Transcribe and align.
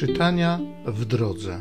Czytania 0.00 0.58
w 0.86 1.04
drodze. 1.04 1.60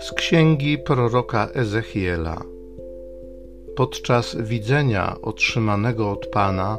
Z 0.00 0.12
księgi 0.12 0.78
proroka 0.78 1.48
Ezechiela. 1.54 2.42
Podczas 3.76 4.36
widzenia 4.36 5.16
otrzymanego 5.22 6.10
od 6.10 6.26
Pana 6.26 6.78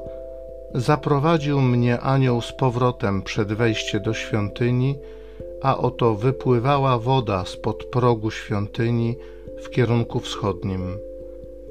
zaprowadził 0.76 1.62
mnie 1.62 2.00
anioł 2.00 2.42
z 2.42 2.52
powrotem 2.52 3.22
przed 3.22 3.54
wejście 3.54 4.00
do 4.00 4.14
świątyni, 4.14 4.96
a 5.62 5.78
oto 5.78 6.16
wypływała 6.16 6.98
woda 6.98 7.46
spod 7.46 7.84
progu 7.84 8.32
świątyni 8.32 9.16
w 9.64 9.70
kierunku 9.70 10.20
wschodnim 10.20 11.11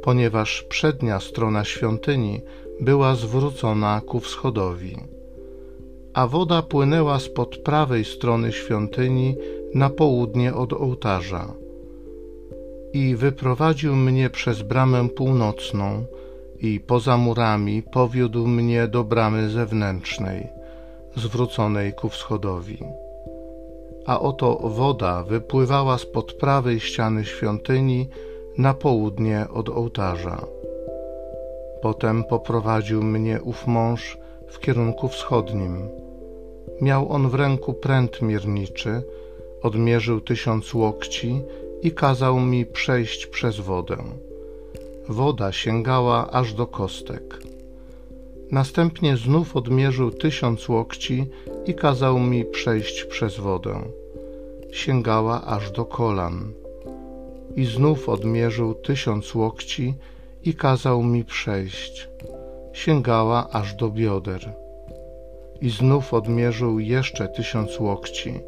ponieważ 0.02 0.62
przednia 0.62 1.20
strona 1.20 1.64
świątyni 1.64 2.40
była 2.80 3.14
zwrócona 3.14 4.00
ku 4.06 4.20
wschodowi. 4.20 4.96
A 6.14 6.26
woda 6.26 6.62
płynęła 6.62 7.18
spod 7.18 7.56
prawej 7.56 8.04
strony 8.04 8.52
świątyni 8.52 9.36
na 9.74 9.90
południe 9.90 10.54
od 10.54 10.72
ołtarza. 10.72 11.54
I 12.92 13.16
wyprowadził 13.16 13.96
mnie 13.96 14.30
przez 14.30 14.62
bramę 14.62 15.08
północną 15.08 16.04
i 16.60 16.80
poza 16.80 17.16
murami 17.16 17.82
powiódł 17.82 18.46
mnie 18.46 18.88
do 18.88 19.04
bramy 19.04 19.48
zewnętrznej, 19.48 20.46
zwróconej 21.16 21.92
ku 21.92 22.08
wschodowi. 22.08 22.78
A 24.06 24.20
oto 24.20 24.60
woda 24.64 25.22
wypływała 25.22 25.98
spod 25.98 26.32
prawej 26.32 26.80
ściany 26.80 27.24
świątyni 27.24 28.08
na 28.60 28.74
południe 28.74 29.46
od 29.54 29.68
ołtarza. 29.68 30.46
Potem 31.82 32.24
poprowadził 32.24 33.02
mnie 33.02 33.42
ów 33.42 33.66
mąż 33.66 34.18
w 34.48 34.58
kierunku 34.58 35.08
wschodnim. 35.08 35.88
Miał 36.80 37.12
on 37.12 37.28
w 37.28 37.34
ręku 37.34 37.74
pręt 37.74 38.22
mierniczy, 38.22 39.02
odmierzył 39.62 40.20
tysiąc 40.20 40.74
łokci 40.74 41.42
i 41.82 41.92
kazał 41.92 42.40
mi 42.40 42.66
przejść 42.66 43.26
przez 43.26 43.60
wodę. 43.60 43.96
Woda 45.08 45.52
sięgała 45.52 46.30
aż 46.30 46.54
do 46.54 46.66
kostek. 46.66 47.42
Następnie 48.50 49.16
znów 49.16 49.56
odmierzył 49.56 50.10
tysiąc 50.10 50.68
łokci 50.68 51.26
i 51.66 51.74
kazał 51.74 52.18
mi 52.18 52.44
przejść 52.44 53.04
przez 53.04 53.36
wodę. 53.36 53.82
Sięgała 54.72 55.44
aż 55.44 55.70
do 55.70 55.84
kolan 55.84 56.59
i 57.56 57.64
znów 57.64 58.08
odmierzył 58.08 58.74
tysiąc 58.74 59.34
łokci 59.34 59.94
i 60.44 60.54
kazał 60.54 61.02
mi 61.02 61.24
przejść. 61.24 62.08
Sięgała 62.72 63.48
aż 63.50 63.74
do 63.74 63.90
bioder. 63.90 64.52
I 65.60 65.70
znów 65.70 66.14
odmierzył 66.14 66.78
jeszcze 66.78 67.28
tysiąc 67.28 67.80
łokci. 67.80 68.40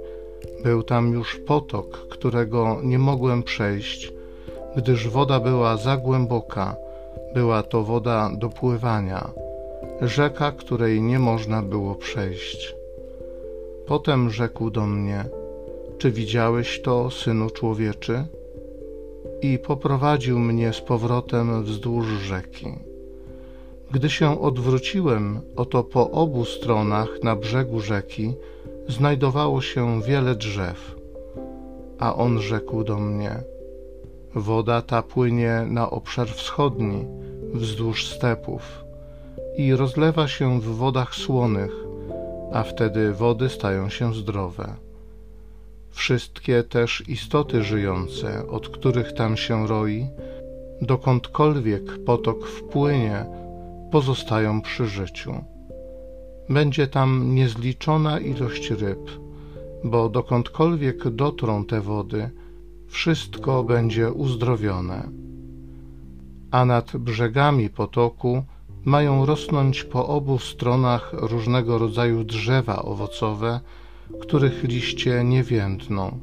Był 0.62 0.82
tam 0.82 1.12
już 1.12 1.36
potok, 1.36 2.08
którego 2.08 2.80
nie 2.82 2.98
mogłem 2.98 3.42
przejść, 3.42 4.12
gdyż 4.76 5.08
woda 5.08 5.40
była 5.40 5.76
za 5.76 5.96
głęboka, 5.96 6.76
była 7.34 7.62
to 7.62 7.82
woda 7.82 8.30
do 8.38 8.48
pływania, 8.48 9.30
rzeka, 10.00 10.52
której 10.52 11.02
nie 11.02 11.18
można 11.18 11.62
było 11.62 11.94
przejść. 11.94 12.74
Potem 13.86 14.30
rzekł 14.30 14.70
do 14.70 14.86
mnie: 14.86 15.24
Czy 15.98 16.10
widziałeś 16.10 16.82
to, 16.82 17.10
synu 17.10 17.50
człowieczy? 17.50 18.24
I 19.42 19.58
poprowadził 19.58 20.38
mnie 20.38 20.72
z 20.72 20.80
powrotem 20.80 21.62
wzdłuż 21.62 22.06
rzeki. 22.06 22.66
Gdy 23.90 24.10
się 24.10 24.40
odwróciłem, 24.40 25.40
oto 25.56 25.84
po 25.84 26.10
obu 26.10 26.44
stronach 26.44 27.08
na 27.22 27.36
brzegu 27.36 27.80
rzeki 27.80 28.34
znajdowało 28.88 29.60
się 29.60 30.02
wiele 30.02 30.34
drzew. 30.34 30.96
A 31.98 32.14
on 32.14 32.40
rzekł 32.40 32.84
do 32.84 32.98
mnie: 32.98 33.42
Woda 34.34 34.82
ta 34.82 35.02
płynie 35.02 35.66
na 35.68 35.90
obszar 35.90 36.28
wschodni, 36.28 37.04
wzdłuż 37.54 38.06
stepów, 38.06 38.84
i 39.56 39.74
rozlewa 39.74 40.28
się 40.28 40.60
w 40.60 40.64
wodach 40.64 41.14
słonych, 41.14 41.72
a 42.52 42.62
wtedy 42.62 43.12
wody 43.12 43.48
stają 43.48 43.88
się 43.88 44.14
zdrowe. 44.14 44.74
Wszystkie 45.92 46.62
też 46.62 47.08
istoty 47.08 47.62
żyjące, 47.62 48.48
od 48.48 48.68
których 48.68 49.12
tam 49.12 49.36
się 49.36 49.66
roi, 49.66 50.06
dokądkolwiek 50.82 52.04
potok 52.04 52.46
wpłynie, 52.46 53.24
pozostają 53.90 54.62
przy 54.62 54.86
życiu. 54.86 55.34
Będzie 56.48 56.86
tam 56.86 57.34
niezliczona 57.34 58.20
ilość 58.20 58.70
ryb, 58.70 59.10
bo 59.84 60.08
dokądkolwiek 60.08 61.10
dotrą 61.10 61.64
te 61.64 61.80
wody, 61.80 62.30
wszystko 62.88 63.64
będzie 63.64 64.12
uzdrowione. 64.12 65.08
A 66.50 66.64
nad 66.64 66.96
brzegami 66.96 67.70
potoku 67.70 68.44
mają 68.84 69.26
rosnąć 69.26 69.84
po 69.84 70.08
obu 70.08 70.38
stronach 70.38 71.12
różnego 71.12 71.78
rodzaju 71.78 72.24
drzewa 72.24 72.82
owocowe, 72.82 73.60
których 74.20 74.64
liście 74.64 75.24
nie 75.24 75.42
więdną, 75.42 76.18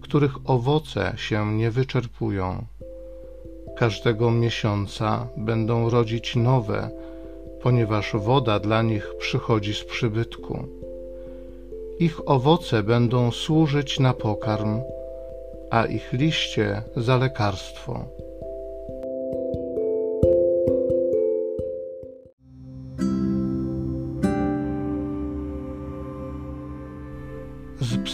których 0.00 0.50
owoce 0.50 1.12
się 1.16 1.52
nie 1.52 1.70
wyczerpują. 1.70 2.64
Każdego 3.76 4.30
miesiąca 4.30 5.26
będą 5.36 5.90
rodzić 5.90 6.36
nowe, 6.36 6.90
ponieważ 7.62 8.12
woda 8.14 8.58
dla 8.58 8.82
nich 8.82 9.14
przychodzi 9.18 9.74
z 9.74 9.84
przybytku. 9.84 10.68
Ich 11.98 12.28
owoce 12.28 12.82
będą 12.82 13.30
służyć 13.30 14.00
na 14.00 14.14
pokarm, 14.14 14.80
a 15.70 15.84
ich 15.84 16.12
liście 16.12 16.82
za 16.96 17.16
lekarstwo. 17.16 18.04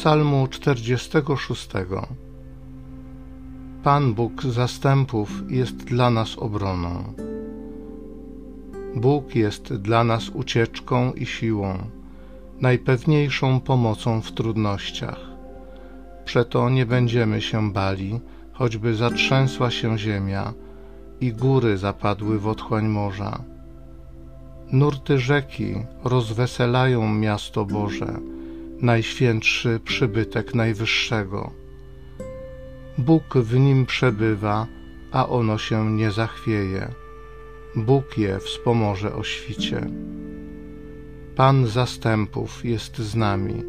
Psalmu 0.07 0.49
46. 0.49 1.69
Pan 3.83 4.15
Bóg 4.15 4.43
zastępów 4.43 5.43
jest 5.49 5.77
dla 5.77 6.11
nas 6.11 6.39
obroną. 6.39 7.15
Bóg 8.97 9.35
jest 9.35 9.75
dla 9.75 10.05
nas 10.05 10.29
ucieczką 10.29 11.13
i 11.13 11.27
siłą, 11.27 11.79
najpewniejszą 12.61 13.61
pomocą 13.61 14.21
w 14.21 14.33
trudnościach. 14.33 15.21
Przeto 16.25 16.71
nie 16.71 16.87
będziemy 16.87 17.41
się 17.41 17.73
bali, 17.73 18.21
choćby 18.53 18.95
zatrzęsła 18.95 19.71
się 19.71 19.99
ziemia 19.99 20.53
i 21.21 21.33
góry 21.33 21.79
zapadły 21.79 22.39
w 22.39 22.49
otchłań 22.49 22.89
morza. 22.89 23.43
Nurty 24.73 25.19
rzeki 25.19 25.75
rozweselają 26.05 27.15
miasto 27.15 27.65
Boże 27.65 28.36
najświętszy 28.81 29.81
przybytek 29.85 30.55
Najwyższego. 30.55 31.51
Bóg 32.99 33.35
w 33.35 33.59
nim 33.59 33.87
przebywa, 33.87 34.67
a 35.13 35.29
ono 35.29 35.59
się 35.59 35.93
nie 35.93 36.11
zachwieje. 36.11 36.89
Bóg 37.77 38.19
je 38.19 38.39
wspomoże 38.39 39.15
o 39.15 39.23
świcie. 39.23 39.87
Pan 41.37 41.67
zastępów 41.67 42.65
jest 42.65 42.99
z 42.99 43.15
nami. 43.15 43.63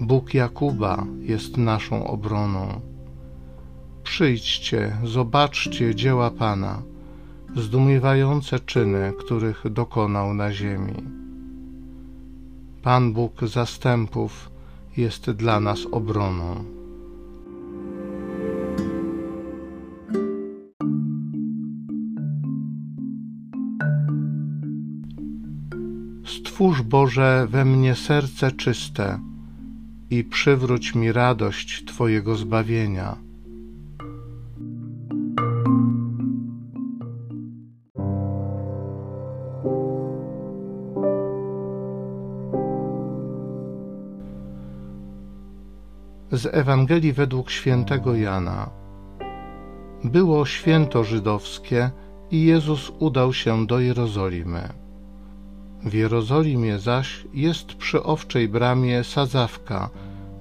Bóg 0.00 0.34
Jakuba 0.34 1.06
jest 1.20 1.56
naszą 1.56 2.06
obroną. 2.06 2.80
Przyjdźcie, 4.02 4.96
zobaczcie 5.04 5.94
dzieła 5.94 6.30
Pana, 6.30 6.82
zdumiewające 7.56 8.60
czyny, 8.60 9.12
których 9.18 9.62
dokonał 9.70 10.34
na 10.34 10.52
ziemi. 10.52 10.94
Pan 12.82 13.12
Bóg 13.12 13.48
zastępów 13.48 14.50
jest 14.96 15.30
dla 15.30 15.60
nas 15.60 15.86
obroną. 15.90 16.64
Stwórz 26.24 26.82
Boże 26.82 27.46
we 27.50 27.64
mnie 27.64 27.94
serce 27.94 28.52
czyste 28.52 29.20
i 30.10 30.24
przywróć 30.24 30.94
mi 30.94 31.12
radość 31.12 31.84
Twojego 31.84 32.36
zbawienia 32.36 33.29
z 46.32 46.46
Ewangelii 46.46 47.12
według 47.12 47.50
świętego 47.50 48.14
Jana. 48.14 48.70
Było 50.04 50.46
święto 50.46 51.04
żydowskie 51.04 51.90
i 52.30 52.44
Jezus 52.44 52.92
udał 52.98 53.32
się 53.32 53.66
do 53.66 53.80
Jerozolimy. 53.80 54.68
W 55.84 55.94
Jerozolimie 55.94 56.78
zaś 56.78 57.26
jest 57.34 57.74
przy 57.74 58.02
owczej 58.02 58.48
bramie 58.48 59.04
sadzawka, 59.04 59.90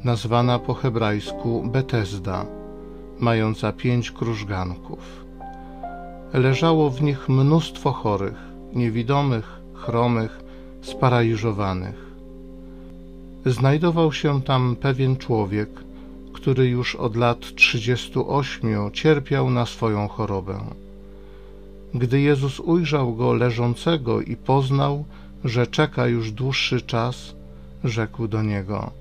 nazwana 0.03 0.59
po 0.59 0.73
hebrajsku 0.73 1.69
Betesda, 1.71 2.45
mająca 3.19 3.71
pięć 3.71 4.11
krużganków. 4.11 5.25
Leżało 6.33 6.89
w 6.89 7.01
nich 7.01 7.29
mnóstwo 7.29 7.91
chorych, 7.91 8.37
niewidomych, 8.73 9.61
chromych, 9.73 10.39
sparaliżowanych. 10.81 12.08
Znajdował 13.45 14.13
się 14.13 14.41
tam 14.41 14.75
pewien 14.75 15.17
człowiek, 15.17 15.69
który 16.33 16.67
już 16.67 16.95
od 16.95 17.15
lat 17.15 17.55
trzydziestu 17.55 18.33
ośmiu 18.33 18.89
cierpiał 18.93 19.49
na 19.49 19.65
swoją 19.65 20.07
chorobę. 20.07 20.59
Gdy 21.93 22.21
Jezus 22.21 22.59
ujrzał 22.59 23.15
go 23.15 23.33
leżącego 23.33 24.21
i 24.21 24.35
poznał, 24.35 25.05
że 25.43 25.67
czeka 25.67 26.07
już 26.07 26.31
dłuższy 26.31 26.81
czas, 26.81 27.35
rzekł 27.83 28.27
do 28.27 28.43
niego: 28.43 28.91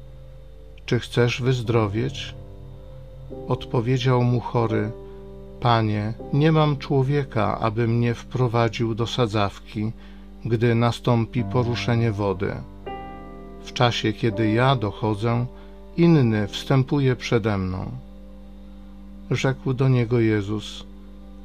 Czy 0.87 0.99
chcesz 0.99 1.43
wyzdrowieć? 1.43 2.35
Odpowiedział 3.49 4.25
mu 4.25 4.41
chory: 4.41 4.91
Panie, 5.61 6.15
nie 6.33 6.53
mam 6.53 6.77
człowieka, 6.77 7.59
aby 7.61 7.89
mnie 7.89 8.15
wprowadził 8.15 8.95
do 8.95 9.07
sadzawki, 9.07 9.93
gdy 10.45 10.75
nastąpi 10.75 11.45
poruszenie 11.45 12.13
wody. 12.13 12.55
W 13.69 13.73
czasie, 13.73 14.13
kiedy 14.13 14.51
ja 14.51 14.77
dochodzę, 14.77 15.47
inny 15.97 16.49
wstępuje 16.49 17.17
przede 17.17 17.59
mną. 17.59 17.91
Rzekł 19.31 19.75
do 19.75 19.89
niego 19.89 20.21
Jezus: 20.21 20.85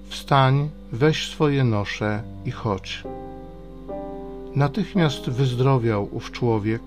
Wstań, 0.10 0.70
weź 0.92 1.28
swoje 1.28 1.64
nosze 1.64 2.24
i 2.46 2.52
chodź. 2.52 3.04
Natychmiast 4.56 5.30
wyzdrowiał 5.30 6.10
ów 6.12 6.32
człowiek, 6.32 6.82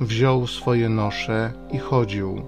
wziął 0.00 0.46
swoje 0.46 0.88
nosze 0.88 1.52
i 1.72 1.78
chodził. 1.78 2.42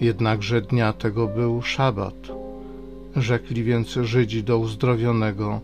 Jednakże 0.00 0.60
dnia 0.60 0.92
tego 0.92 1.26
był 1.26 1.62
szabat. 1.62 2.28
Rzekli 3.16 3.64
więc 3.64 3.88
Żydzi 3.88 4.44
do 4.44 4.58
uzdrowionego: 4.58 5.60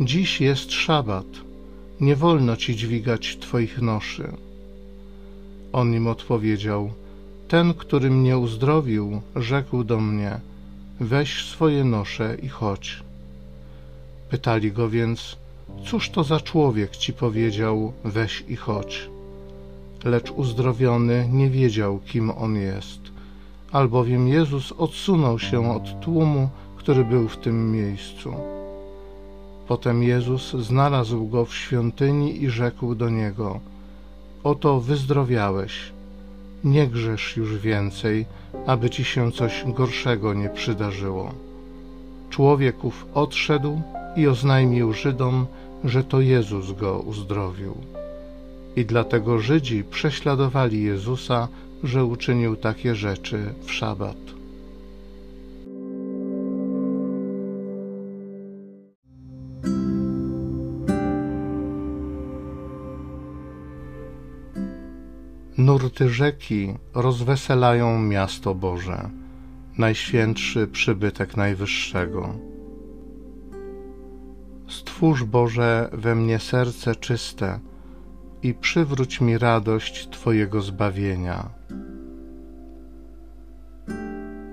Dziś 0.00 0.40
jest 0.40 0.72
szabat, 0.72 1.26
nie 2.00 2.16
wolno 2.16 2.56
ci 2.56 2.76
dźwigać 2.76 3.36
twoich 3.40 3.82
noszy. 3.82 4.32
On 5.74 5.94
im 5.94 6.06
odpowiedział: 6.06 6.90
Ten, 7.48 7.74
który 7.74 8.10
mnie 8.10 8.38
uzdrowił, 8.38 9.20
rzekł 9.36 9.84
do 9.84 10.00
mnie: 10.00 10.40
Weź 11.00 11.44
swoje 11.44 11.84
nosze 11.84 12.36
i 12.42 12.48
chodź. 12.48 13.02
Pytali 14.30 14.72
go 14.72 14.88
więc: 14.88 15.36
Cóż 15.84 16.10
to 16.10 16.24
za 16.24 16.40
człowiek 16.40 16.96
ci 16.96 17.12
powiedział: 17.12 17.92
Weź 18.04 18.44
i 18.48 18.56
chodź? 18.56 19.10
Lecz 20.04 20.30
uzdrowiony 20.30 21.28
nie 21.32 21.50
wiedział, 21.50 22.00
kim 22.06 22.30
on 22.30 22.56
jest, 22.56 23.00
albowiem 23.72 24.28
Jezus 24.28 24.72
odsunął 24.72 25.38
się 25.38 25.72
od 25.72 26.00
tłumu, 26.00 26.48
który 26.76 27.04
był 27.04 27.28
w 27.28 27.36
tym 27.36 27.72
miejscu. 27.72 28.34
Potem 29.68 30.02
Jezus 30.02 30.52
znalazł 30.52 31.28
go 31.28 31.44
w 31.44 31.54
świątyni 31.54 32.42
i 32.42 32.50
rzekł 32.50 32.94
do 32.94 33.10
niego: 33.10 33.60
Oto 34.44 34.80
wyzdrowiałeś. 34.80 35.92
Nie 36.64 36.88
grzesz 36.88 37.36
już 37.36 37.58
więcej, 37.58 38.26
aby 38.66 38.90
ci 38.90 39.04
się 39.04 39.32
coś 39.32 39.64
gorszego 39.66 40.34
nie 40.34 40.48
przydarzyło. 40.48 41.32
Człowieków 42.30 43.06
odszedł 43.14 43.80
i 44.16 44.26
oznajmił 44.26 44.92
Żydom, 44.92 45.46
że 45.84 46.04
to 46.04 46.20
Jezus 46.20 46.72
go 46.72 46.98
uzdrowił. 46.98 47.74
I 48.76 48.84
dlatego 48.84 49.38
Żydzi 49.38 49.84
prześladowali 49.84 50.82
Jezusa, 50.82 51.48
że 51.82 52.04
uczynił 52.04 52.56
takie 52.56 52.94
rzeczy 52.94 53.54
w 53.64 53.72
szabat. 53.72 54.16
Nurty 65.58 66.08
rzeki 66.08 66.74
rozweselają 66.94 67.98
miasto 67.98 68.54
Boże, 68.54 69.10
najświętszy 69.78 70.66
przybytek 70.66 71.36
Najwyższego. 71.36 72.34
Stwórz 74.68 75.24
Boże 75.24 75.88
we 75.92 76.14
mnie 76.14 76.38
serce 76.38 76.96
czyste 76.96 77.60
i 78.42 78.54
przywróć 78.54 79.20
mi 79.20 79.38
radość 79.38 80.08
Twojego 80.08 80.62
zbawienia. 80.62 81.50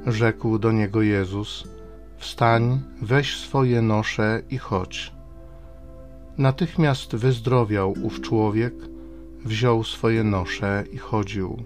Rzekł 0.07 0.59
do 0.59 0.71
niego 0.71 1.01
Jezus: 1.01 1.67
Wstań, 2.17 2.81
weź 3.01 3.37
swoje 3.37 3.81
nosze 3.81 4.41
i 4.49 4.57
chodź. 4.57 5.13
Natychmiast 6.37 7.15
wyzdrowiał 7.15 7.93
ów 8.03 8.21
człowiek 8.21 8.90
wziął 9.45 9.83
swoje 9.83 10.23
nosze 10.23 10.83
i 10.91 10.97
chodził. 10.97 11.63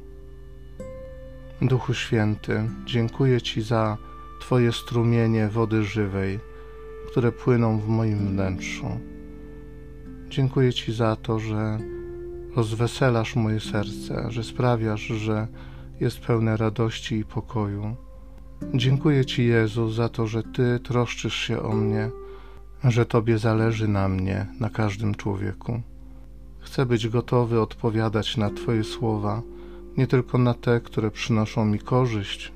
Duchu 1.61 1.93
Święty, 1.93 2.69
dziękuję 2.85 3.41
Ci 3.41 3.61
za 3.61 3.97
Twoje 4.41 4.71
strumienie 4.71 5.47
wody 5.47 5.83
żywej, 5.83 6.39
które 7.11 7.31
płyną 7.31 7.79
w 7.79 7.87
moim 7.87 8.27
wnętrzu. 8.27 8.85
Dziękuję 10.29 10.73
Ci 10.73 10.93
za 10.93 11.15
to, 11.15 11.39
że 11.39 11.79
rozweselasz 12.55 13.35
moje 13.35 13.59
serce, 13.59 14.31
że 14.31 14.43
sprawiasz, 14.43 15.01
że 15.01 15.47
jest 15.99 16.19
pełne 16.19 16.57
radości 16.57 17.15
i 17.15 17.25
pokoju. 17.25 17.95
Dziękuję 18.73 19.25
Ci, 19.25 19.45
Jezu, 19.45 19.91
za 19.91 20.09
to, 20.09 20.27
że 20.27 20.43
Ty 20.43 20.79
troszczysz 20.83 21.35
się 21.35 21.61
o 21.61 21.71
mnie, 21.71 22.09
że 22.83 23.05
Tobie 23.05 23.37
zależy 23.37 23.87
na 23.87 24.07
mnie, 24.07 24.45
na 24.59 24.69
każdym 24.69 25.15
człowieku. 25.15 25.81
Chcę 26.65 26.85
być 26.85 27.07
gotowy 27.07 27.61
odpowiadać 27.61 28.37
na 28.37 28.49
Twoje 28.49 28.83
słowa, 28.83 29.41
nie 29.97 30.07
tylko 30.07 30.37
na 30.37 30.53
te, 30.53 30.81
które 30.81 31.11
przynoszą 31.11 31.65
mi 31.65 31.79
korzyść, 31.79 32.51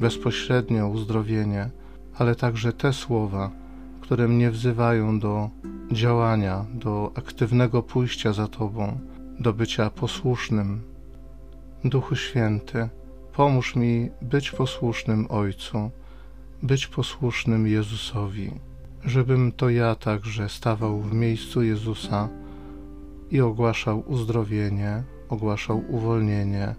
bezpośrednio 0.00 0.88
uzdrowienie, 0.88 1.70
ale 2.18 2.34
także 2.34 2.72
te 2.72 2.92
słowa, 2.92 3.50
które 4.00 4.28
mnie 4.28 4.50
wzywają 4.50 5.20
do 5.20 5.50
działania, 5.92 6.64
do 6.74 7.12
aktywnego 7.14 7.82
pójścia 7.82 8.32
za 8.32 8.48
Tobą, 8.48 8.98
do 9.40 9.52
bycia 9.52 9.90
posłusznym. 9.90 10.80
Duchu 11.84 12.16
Święty, 12.16 12.88
pomóż 13.32 13.76
mi 13.76 14.10
być 14.22 14.50
posłusznym 14.50 15.26
Ojcu, 15.28 15.90
być 16.62 16.86
posłusznym 16.86 17.66
Jezusowi, 17.66 18.50
żebym 19.04 19.52
to 19.52 19.70
ja 19.70 19.94
także 19.94 20.48
stawał 20.48 21.00
w 21.00 21.12
miejscu 21.12 21.62
Jezusa 21.62 22.28
i 23.30 23.40
ogłaszał 23.40 24.02
uzdrowienie, 24.06 25.02
ogłaszał 25.28 25.82
uwolnienie, 25.88 26.74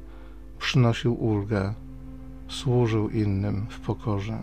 przynosił 0.59 1.13
ulgę, 1.13 1.73
służył 2.47 3.09
innym 3.09 3.65
w 3.69 3.79
pokorze. 3.79 4.39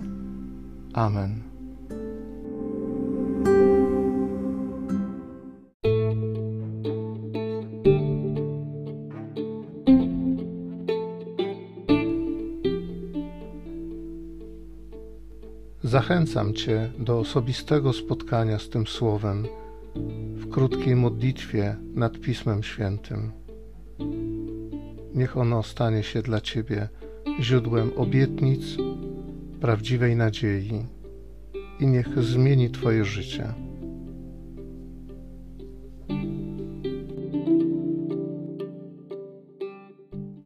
Amen. 0.93 1.43
Zachęcam 15.83 16.55
Cię 16.55 16.91
do 16.99 17.19
osobistego 17.19 17.93
spotkania 17.93 18.59
z 18.59 18.69
tym 18.69 18.87
Słowem 18.87 19.47
krótkiej 20.55 20.97
modlitwie 20.97 21.77
nad 21.95 22.21
Pismem 22.21 22.63
Świętym. 22.63 23.33
Niech 25.15 25.37
ono 25.37 25.63
stanie 25.63 26.03
się 26.03 26.23
dla 26.23 26.41
Ciebie 26.41 26.89
źródłem 27.41 27.91
obietnic, 27.97 28.77
prawdziwej 29.61 30.17
nadziei 30.17 30.87
i 31.81 31.87
niech 31.87 32.23
zmieni 32.23 32.71
Twoje 32.71 33.05
życie. 33.05 33.55